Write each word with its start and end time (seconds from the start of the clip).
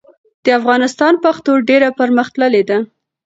د 0.43 0.45
افغانستان 0.59 1.13
پښتو 1.25 1.51
ډېره 1.69 1.89
پرمختللې 1.99 2.63
ده. 2.69 2.77